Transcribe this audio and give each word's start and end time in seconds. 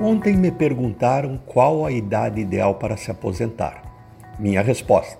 Ontem 0.00 0.36
me 0.36 0.52
perguntaram 0.52 1.36
qual 1.44 1.84
a 1.84 1.90
idade 1.90 2.40
ideal 2.40 2.76
para 2.76 2.96
se 2.96 3.10
aposentar. 3.10 3.82
Minha 4.38 4.62
resposta: 4.62 5.18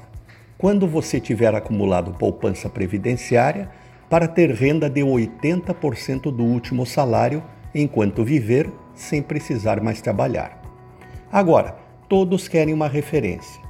quando 0.57 0.87
você 0.87 1.19
tiver 1.19 1.53
acumulado 1.53 2.13
poupança 2.13 2.69
previdenciária 2.69 3.69
para 4.09 4.29
ter 4.29 4.53
renda 4.53 4.89
de 4.89 5.01
80% 5.01 6.31
do 6.31 6.45
último 6.45 6.87
salário 6.87 7.43
enquanto 7.75 8.25
viver 8.25 8.71
sem 8.95 9.21
precisar 9.21 9.83
mais 9.83 10.01
trabalhar. 10.01 10.63
Agora, 11.31 11.77
todos 12.09 12.47
querem 12.47 12.73
uma 12.73 12.87
referência. 12.87 13.61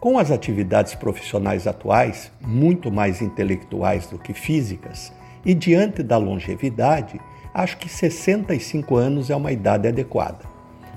Com 0.00 0.18
as 0.18 0.32
atividades 0.32 0.94
profissionais 0.96 1.68
atuais, 1.68 2.32
muito 2.40 2.90
mais 2.90 3.22
intelectuais 3.22 4.08
do 4.08 4.18
que 4.18 4.34
físicas, 4.34 5.12
e 5.44 5.54
diante 5.54 6.02
da 6.02 6.16
longevidade, 6.16 7.20
acho 7.58 7.76
que 7.76 7.88
65 7.88 8.94
anos 8.94 9.30
é 9.30 9.34
uma 9.34 9.50
idade 9.50 9.88
adequada. 9.88 10.44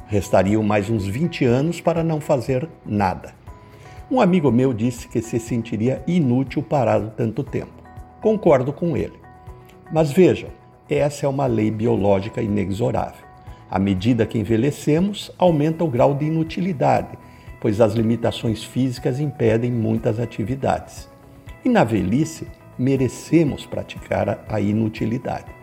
Restariam 0.06 0.62
mais 0.62 0.92
uns 0.92 1.08
20 1.08 1.44
anos 1.44 1.82
para 1.82 2.04
não 2.04 2.22
fazer 2.22 2.70
nada. 2.86 3.34
Um 4.12 4.22
amigo 4.22 4.52
meu 4.52 4.72
disse 4.72 5.08
que 5.08 5.24
se 5.24 5.40
sentiria 5.40 6.04
inútil 6.06 6.62
parado 6.62 7.14
tanto 7.18 7.44
tempo. 7.44 7.74
Concordo 8.22 8.72
com 8.72 8.96
ele. 8.96 9.20
Mas 9.92 10.12
veja, 10.12 10.50
essa 10.88 11.26
é 11.26 11.30
uma 11.30 11.48
lei 11.48 11.72
biológica 11.72 12.44
inexorável. 12.44 13.26
À 13.68 13.80
medida 13.80 14.28
que 14.28 14.38
envelhecemos, 14.38 15.32
aumenta 15.40 15.84
o 15.84 15.90
grau 15.90 16.14
de 16.14 16.26
inutilidade, 16.26 17.18
pois 17.60 17.82
as 17.82 17.94
limitações 17.94 18.64
físicas 18.64 19.20
impedem 19.20 19.72
muitas 19.72 20.20
atividades. 20.20 21.10
E 21.66 21.70
na 21.70 21.84
velhice, 21.84 22.46
merecemos 22.78 23.66
praticar 23.66 24.46
a 24.48 24.60
inutilidade. 24.62 25.61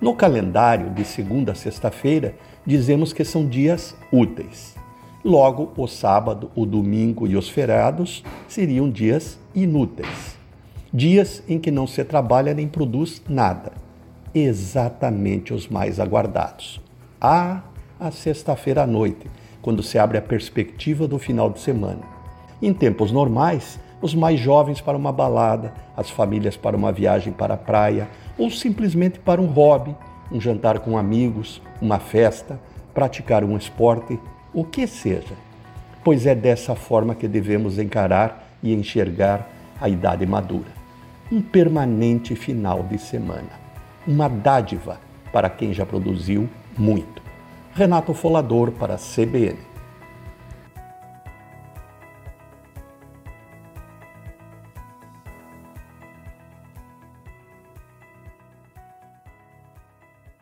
No 0.00 0.14
calendário, 0.14 0.88
de 0.88 1.04
segunda 1.04 1.52
a 1.52 1.54
sexta-feira, 1.54 2.34
dizemos 2.64 3.12
que 3.12 3.22
são 3.22 3.46
dias 3.46 3.94
úteis. 4.10 4.74
Logo, 5.22 5.72
o 5.76 5.86
sábado, 5.86 6.50
o 6.56 6.64
domingo 6.64 7.26
e 7.26 7.36
os 7.36 7.50
feriados 7.50 8.24
seriam 8.48 8.88
dias 8.88 9.38
inúteis. 9.54 10.38
Dias 10.90 11.42
em 11.46 11.58
que 11.58 11.70
não 11.70 11.86
se 11.86 12.02
trabalha 12.02 12.54
nem 12.54 12.66
produz 12.66 13.20
nada. 13.28 13.72
Exatamente 14.34 15.52
os 15.52 15.68
mais 15.68 16.00
aguardados. 16.00 16.80
Ah, 17.20 17.60
a 17.98 18.10
sexta-feira 18.10 18.84
à 18.84 18.86
noite, 18.86 19.26
quando 19.60 19.82
se 19.82 19.98
abre 19.98 20.16
a 20.16 20.22
perspectiva 20.22 21.06
do 21.06 21.18
final 21.18 21.50
de 21.50 21.60
semana. 21.60 22.00
Em 22.62 22.72
tempos 22.72 23.12
normais, 23.12 23.78
os 24.00 24.14
mais 24.14 24.40
jovens 24.40 24.80
para 24.80 24.96
uma 24.96 25.12
balada, 25.12 25.72
as 25.96 26.10
famílias 26.10 26.56
para 26.56 26.76
uma 26.76 26.92
viagem 26.92 27.32
para 27.32 27.54
a 27.54 27.58
praia 27.58 28.08
ou 28.38 28.50
simplesmente 28.50 29.18
para 29.18 29.40
um 29.40 29.46
hobby, 29.46 29.94
um 30.32 30.40
jantar 30.40 30.78
com 30.78 30.96
amigos, 30.96 31.60
uma 31.80 31.98
festa, 31.98 32.58
praticar 32.94 33.44
um 33.44 33.56
esporte, 33.56 34.18
o 34.52 34.64
que 34.64 34.86
seja. 34.86 35.34
Pois 36.02 36.26
é 36.26 36.34
dessa 36.34 36.74
forma 36.74 37.14
que 37.14 37.28
devemos 37.28 37.78
encarar 37.78 38.48
e 38.62 38.72
enxergar 38.74 39.48
a 39.80 39.88
idade 39.88 40.26
madura. 40.26 40.80
Um 41.30 41.40
permanente 41.40 42.34
final 42.34 42.82
de 42.82 42.98
semana. 42.98 43.60
Uma 44.06 44.28
dádiva 44.28 44.98
para 45.32 45.48
quem 45.48 45.72
já 45.72 45.86
produziu 45.86 46.48
muito. 46.76 47.22
Renato 47.74 48.12
Folador 48.14 48.72
para 48.72 48.94
a 48.94 48.98
CBN. 48.98 49.69